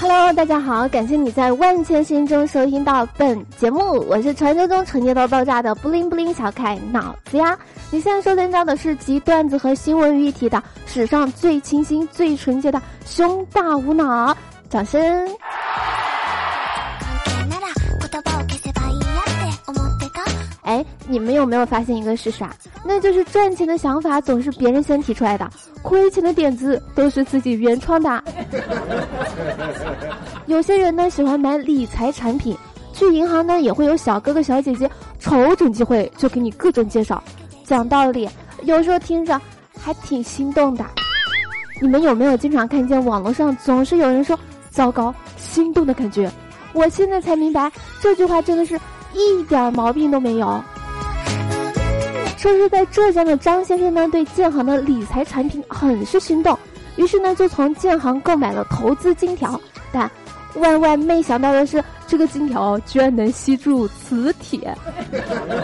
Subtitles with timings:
[0.00, 7.58] Hello，大家好，感谢你在万千心中收听到本节目，我是传说中纯洁到爆炸的布灵布灵小可爱脑子呀。
[7.90, 14.34] 你现在收听到的是集段子和新闻于一体的史上最清新、最纯洁的胸大无脑，
[14.70, 15.28] 掌声。
[21.12, 22.56] 你们有没有发现一个事实啊？
[22.82, 25.46] 那就是赚钱的想法总是别人先提出来的，
[25.82, 28.24] 亏钱的点子都是自己原创的。
[30.46, 32.56] 有些人呢喜欢买理财产品，
[32.94, 37.22] 去银行呢也会有小哥哥小姐姐瞅准机会就给你各种介绍。
[37.62, 38.26] 讲道理，
[38.62, 39.38] 有时候听着
[39.78, 40.82] 还挺心动的。
[41.82, 44.38] 你们有没有经常看见网络上总是有人说
[44.72, 46.32] “糟糕，心动”的感觉？
[46.72, 47.70] 我现在才明白，
[48.00, 48.80] 这句话真的是。
[49.14, 50.64] 一点毛病都没有。
[52.42, 56.58] 说是在浙江的张先生呢，对建行的理财产品很是心动，
[56.96, 59.60] 于是呢就从建行购买了投资金条。
[59.92, 60.10] 但
[60.56, 64.76] 万万没想到的是，这个金条居然能吸住磁铁。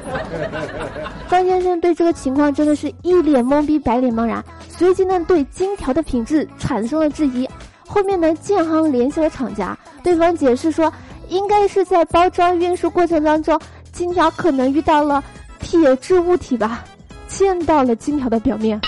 [1.30, 7.48] 张先生对这个情况真的是一脸懵逼，白脸茫然，随即呢对金条的品质产生了质疑。
[7.88, 10.92] 后面呢建行联系了厂家，对方解释说。
[11.28, 13.58] 应该是在包装运输过程当中，
[13.90, 15.20] 金条可能遇到了
[15.66, 16.84] 铁质物体吧，
[17.26, 18.80] 溅到了金条的表面。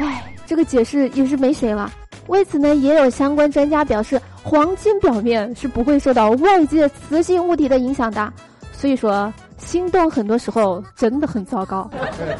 [0.00, 1.88] 唉，这个解释也是没谁了。
[2.26, 8.32] 为此呢，也有相关专家表示，黄金表面是不会受到外界磁性物体的影响的。
[8.72, 11.88] 所以说，心动很多时候真的很糟糕。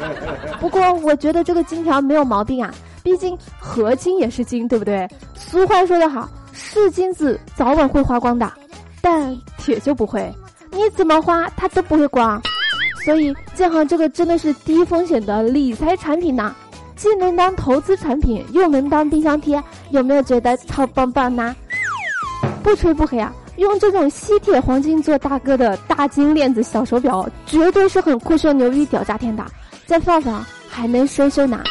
[0.59, 5.09] 不过，我觉得这个金条没有毛病啊，毕竟合金也是金，对不对？
[5.35, 8.53] 俗话说得好，是金子早晚会花光的。
[9.01, 10.35] 但铁就不会，
[10.73, 12.43] 你怎么花它都不会光，
[13.05, 16.55] 所以建行这个真的是低风险的理财产品呢，
[16.95, 21.57] 既能当投资产品，又能当冰箱贴，有没有觉得超棒棒呢？
[22.63, 29.45] 不吹不黑啊，用这种吸铁黄金做大哥的大金链子小手表，绝对是很酷炫牛逼屌炸天的，
[29.87, 31.63] 再放放还能收收呢。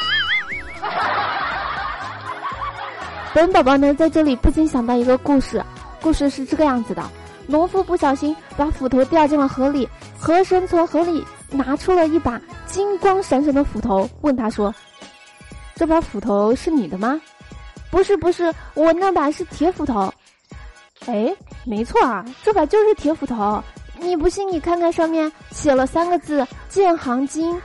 [3.33, 5.63] 本宝宝呢在这里不禁想到一个故事。
[6.01, 7.03] 故事是这个样子的：
[7.47, 9.87] 农夫不小心把斧头掉进了河里，
[10.19, 14.73] 河神从河里拿出了一把金光闪闪的斧头，问他说
[15.73, 17.19] ：“这把斧头是你的吗
[17.89, 20.13] ？”“不是，不是，我那把是铁斧头。
[21.07, 21.33] ”“哎，
[21.65, 23.63] 没错啊，这把就是铁斧头。
[23.99, 27.59] 你不信，你看看上面写了三个字‘建行金’。”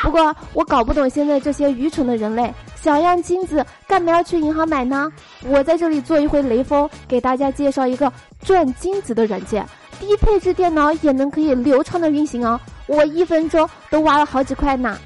[0.00, 2.54] 不过我搞不懂现在这些愚蠢的人类。
[2.80, 5.10] 想要金子，干嘛要去银行买呢？
[5.44, 8.12] 我在这里做一回雷锋，给大家介绍一个
[8.44, 9.66] 赚金子的软件，
[9.98, 12.58] 低配置电脑也能可以流畅的运行哦。
[12.86, 14.96] 我一分钟都挖了好几块呢。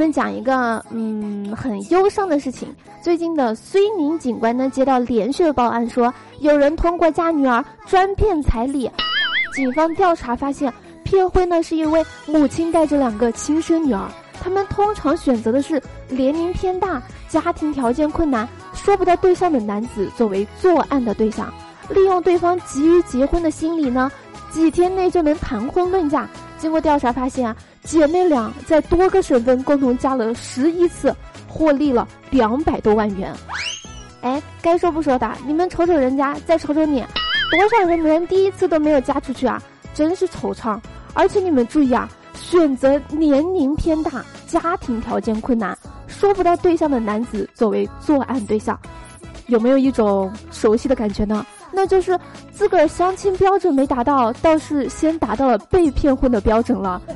[0.00, 8.90] 们讲一个嗯很忧伤的事情，最近的睢宁警官呢接到连续的报案，说有人通过家女儿专骗彩礼。
[9.52, 10.72] 警方调查发现，
[11.04, 14.08] 骗婚呢是一位母亲带着两个亲生女儿，
[14.42, 21.52] 他们通常选择的是年龄偏大、家庭条件困难、说不到对象的男子作为作案的对象，
[21.90, 24.10] 利用对方急于结婚的心理呢，
[24.50, 26.26] 几天内就能谈婚论嫁。
[26.56, 31.14] 经过调查发现啊，姐妹俩在多个省份共同加了十一次，
[31.48, 33.34] 获利了两百多万元。
[34.20, 37.04] 哎，该说不说的，你们瞅瞅人家，再瞅瞅你。
[37.50, 39.60] 多少人连第一次都没有加出去啊！
[39.92, 40.78] 真是惆怅。
[41.14, 45.76] 而且你们注意啊，选择年龄偏大、家庭条件困难、
[46.06, 48.78] 说不到对象的男子作为作案对象，
[49.46, 51.44] 有没有一种熟悉的感觉呢？
[51.72, 52.18] 那就是
[52.50, 57.00] 自个儿相亲标准没达到，倒是先达到了被骗婚的标准了。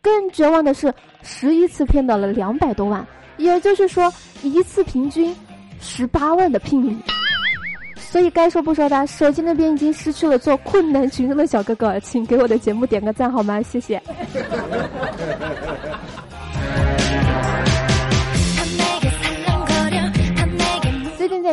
[0.00, 0.92] 更绝望的是，
[1.22, 3.04] 十一次骗到了两百多万。
[3.38, 4.10] 也就是说，
[4.42, 5.34] 一次平均
[5.78, 6.96] 十八万的聘礼，
[7.96, 13.60] 所以该说不说的，手机那边已经失去了做困难群众的小哥哥，请给我的节目点个赞好吗？
[13.60, 14.00] 谢谢。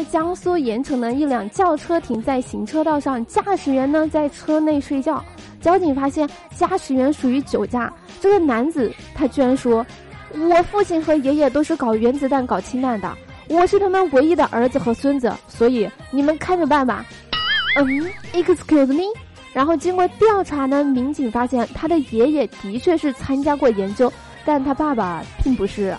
[0.06, 5.24] 江苏盐城呢，一辆轿车停在行车道上，驾驶员呢在车内睡觉，
[5.62, 9.86] 交警发现驾驶员属于酒驾，这个男子他居然说。
[10.36, 13.16] 我父亲和爷爷都是搞原子弹、搞氢弹的，
[13.50, 17.06] 我是他们唯一的儿子和孙子，所以你们看着办吧。
[17.76, 19.04] 嗯，excuse me。
[19.54, 24.12] 然后经过调查呢，民警发现他的爷爷的确是参加过研究
[24.44, 25.96] 但他爸爸并不是。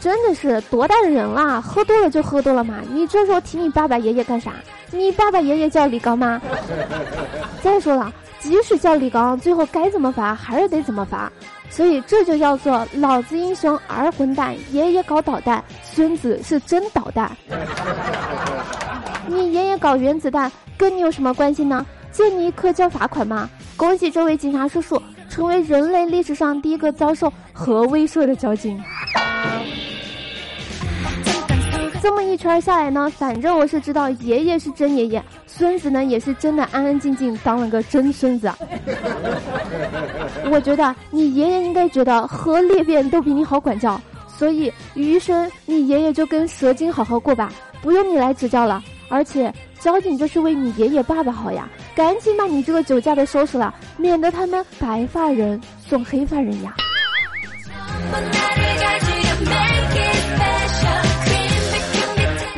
[0.00, 2.76] 真的是多大的人了，喝多了就喝多了嘛！
[2.92, 4.52] 你这时候提你爸爸爷爷干啥？
[4.90, 6.40] 你爸爸爷爷叫李刚吗？
[7.62, 11.30] 再说了，即使叫李刚，最后该怎么罚还是得怎么罚。
[11.70, 17.30] 所以这就叫做老子英雄儿混蛋，爷爷搞导弹，孙子是真导弹。
[19.26, 21.84] 你爷爷搞原子弹跟你有什么关系呢？
[22.10, 23.50] 借你一颗交罚款吗？
[23.76, 28.82] 恭喜这位警察叔叔成为人类历史上第一个遭受核威慑的交警。
[32.00, 38.50] 这么一圈下来呢，反正我是知道爷爷是真爷爷，孙子呢也是真的安安静静当了个真孙子。
[40.50, 47.52] 我觉得你爷爷应该觉得核裂变都比你好管教，所以余生你爷爷就跟蛇精好好过吧，
[47.82, 48.82] 不用你来指教了。
[49.10, 56.74] 而且交警就是为你爷爷爸爸好呀，赶紧把你这个酒驾的收拾了，免得他们白发人送黑发人呀。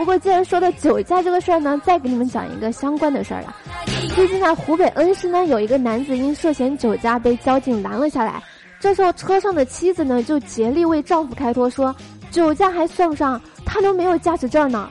[0.01, 3.55] 不过，既然说到酒驾这个事儿呢，再给你们讲一个相关的事儿啊。
[4.15, 8.43] 最近在湖北恩施呢，有一个男子因涉嫌酒驾被交警拦了下来。
[8.81, 11.95] 这时候，车上的妻子呢就竭力为丈夫开脱，说
[12.31, 14.89] 酒驾还算不上，他都没有驾驶证呢。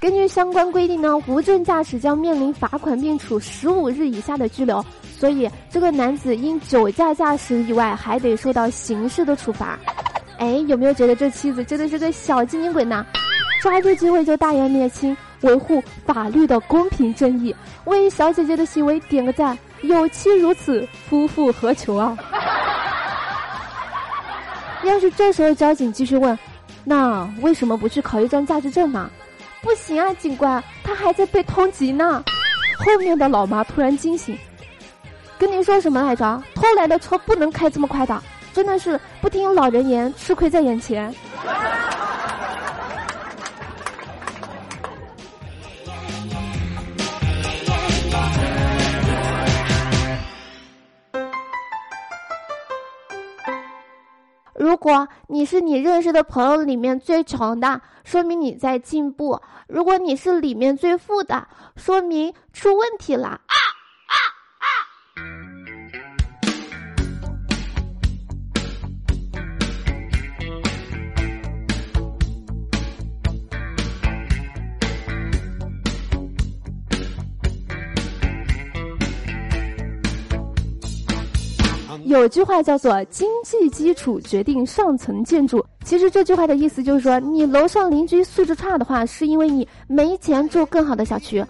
[0.00, 4.84] 根据相关规定呢，无证驾驶将面临罚款并处十五日以下的拘留。
[5.16, 9.78] 所以，这个男子因酒驾驾驶以外，还得受到刑事的处罚。
[10.38, 13.06] 哎，有没有觉得这妻子真的是个小精灵鬼呢？
[13.62, 17.54] 抓住机会就大义灭亲，维护法律的公平正义，
[17.84, 19.56] 为小姐姐的行为点个赞。
[19.82, 22.18] 有妻如此，夫复何求啊？
[24.82, 26.36] 要是这时候交警继续问，
[26.82, 29.08] 那为什么不去考一张驾驶证呢？
[29.60, 32.24] 不行啊，警官，他还在被通缉呢。
[32.84, 34.36] 后面的老妈突然惊醒，
[35.38, 36.42] 跟您说什么来着？
[36.56, 38.20] 偷来的车不能开这么快的，
[38.52, 41.14] 真的是不听老人言，吃亏在眼前。
[54.82, 61.46] 果你是你认识的朋友里面最穷的，说明你在进步；如果你是里面最富的，
[61.76, 63.40] 说明出问题了。
[82.12, 91.42] 有句话叫做“经济基础决定上层建筑”，其实这句话的意思就是说，你楼上邻居素质差的话，是因为你没钱住更好的小区。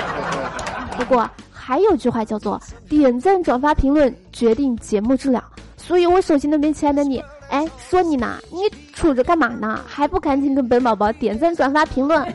[0.96, 2.58] 不过还有句话叫做
[2.88, 5.44] “点赞、转发、评论决定节目质量”，
[5.76, 8.62] 所以我手机那边亲爱的你，哎，说你呢，你
[8.94, 9.78] 杵着干嘛呢？
[9.86, 12.26] 还不赶紧跟本宝宝点赞、转发、评论？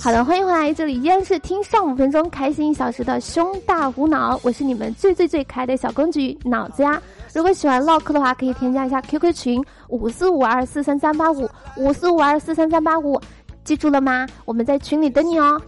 [0.00, 7.00] 好的，欢迎回来，这里依然是听上五分钟，开心一小时的胸大无脑，我是你们最最最可爱的小公举脑子呀。
[7.32, 13.20] 如果喜欢唠嗑的话，可以添加一下 QQ 群五四五二四三三八五五四五二四三三八五，
[13.62, 14.26] 记住了吗？
[14.44, 15.60] 我们在群里等你哦。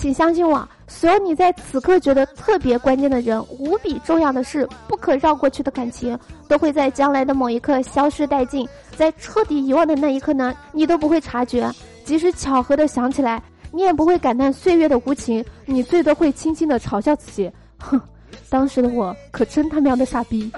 [0.00, 8.66] 请相信我，所有你在此刻觉得特别关键的人、无比重要的事、不可绕过去的感情，都会在将来的某一刻消失殆尽。
[8.96, 11.70] 在彻底遗忘的那一刻呢，你都不会察觉；
[12.02, 15.44] 即使巧合的想起来，你也不会感叹岁月的无情。
[15.66, 18.00] 你最多会轻轻的嘲笑自己：哼，
[18.48, 20.50] 当时的我可真他喵的傻逼。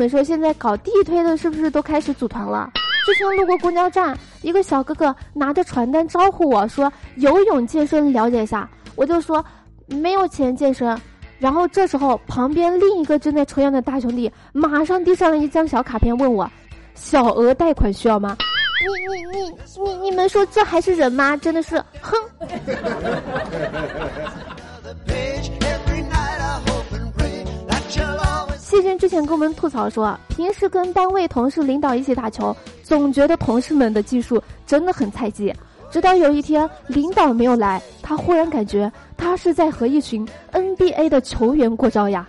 [0.00, 2.70] 们说现在搞地推的，是不是都开始组团了？
[3.04, 8.66] 之前路过公交站，一个小哥哥拿着传单招呼我说：“游泳健身了解一下。”
[8.96, 9.44] 我就说
[9.88, 10.98] ：“没有钱健身。”
[11.38, 16.50] 然后这时候旁边另一个正在抽烟的大兄弟马上递上了一张小卡片，问我
[16.96, 18.38] ：“小额贷款需要吗？”
[18.80, 19.52] 你你你
[19.84, 21.36] 你你们说这还是人吗？
[21.36, 22.16] 真的是，哼！
[28.70, 35.52] 谢军之前跟我们吐槽说，平时跟单位同事、领导一起打球，总觉得同事们的技术真的很菜鸡。
[35.90, 42.28] 直到有一天，领导没有来，他忽然感觉他是在和一群 NBA 的球员过招呀。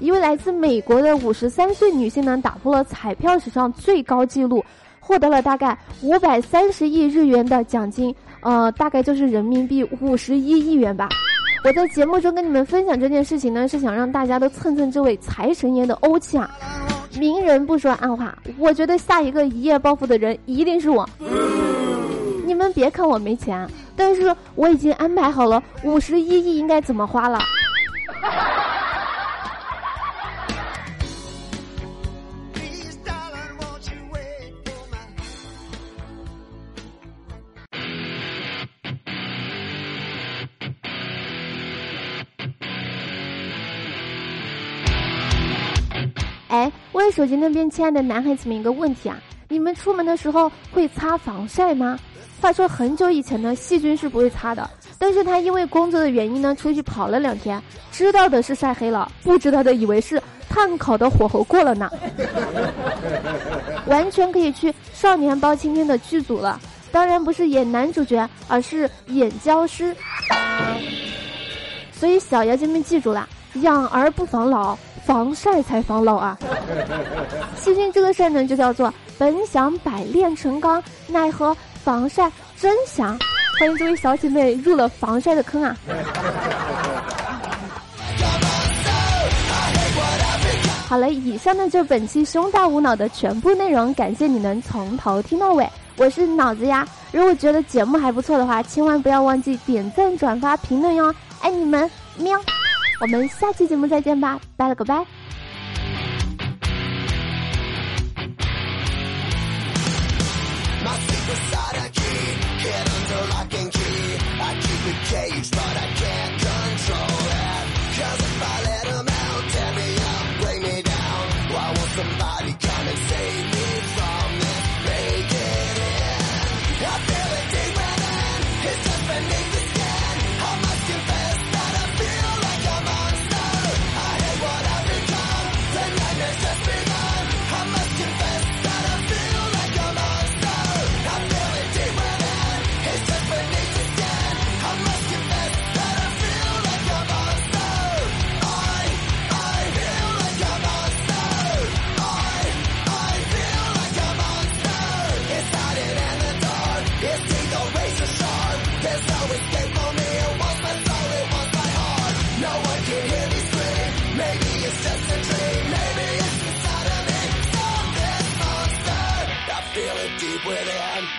[0.00, 4.64] 一位来自美国的五十三岁女性呢，打破了彩票史上最高纪录，
[4.98, 8.12] 获得了大概五百三十亿日元的奖金。
[8.40, 11.08] 呃，大概就是人民币五十一亿元吧。
[11.64, 16.48] 我在节目中跟你们分享这件事情呢，是想让大家都蹭蹭这位财神爷的欧气啊！
[17.18, 21.08] 明人不说暗话，我觉得下一个一夜暴富的人一定是我。
[22.46, 27.40] 你们别看我没钱，但是我已经安排好了五十一亿应该怎么花了。
[46.48, 51.98] 哎，问手机那边亲爱的男孩子们一个问题啊，你们出门的时候会擦防晒吗？
[52.40, 57.62] 话说很久以前呢，细菌是不会擦的，但是他因为工作的原因呢，出去跑了两天，
[57.92, 61.90] 知道的是晒黑了，不知道的以为是碳烤的火候过了呢，
[63.86, 66.58] 完全可以去《少年包青天》的剧组了，
[66.90, 69.94] 当然不是演男主角，而是演僵尸。
[71.92, 74.76] 所以小妖精们记住了，养儿不防老。
[75.04, 76.36] 防晒才防老啊！
[77.56, 83.18] 细菌这个事儿呢，就叫做本想百炼成钢，奈何防晒真香。
[83.58, 85.74] 欢迎这位小姐妹入了防晒的坑啊！
[90.86, 95.66] 好了，以上呢就是本期胸大无脑的全部内容，感谢你能从头听到尾。
[95.96, 101.14] 我是脑子呀，如果觉得节目还不错的话，千万不要忘记点赞、转发、评论哟！
[101.40, 102.38] 爱你们，喵。
[103.00, 105.06] 我们下期节目再见吧，拜了个拜。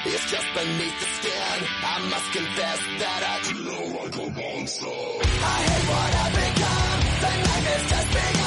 [0.06, 1.68] It's just beneath the skin.
[1.84, 4.86] I must confess that I feel like a monster.
[4.88, 7.00] I hate what I've become.
[7.20, 8.39] The nightmare's just begun.